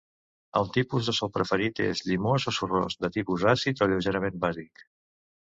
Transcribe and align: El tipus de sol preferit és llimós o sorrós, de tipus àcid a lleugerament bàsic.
El 0.59 0.69
tipus 0.77 1.09
de 1.09 1.13
sol 1.17 1.29
preferit 1.35 1.81
és 1.83 2.01
llimós 2.07 2.47
o 2.53 2.55
sorrós, 2.59 2.97
de 3.07 3.11
tipus 3.19 3.47
àcid 3.53 3.85
a 3.87 3.91
lleugerament 3.93 4.43
bàsic. 4.49 4.85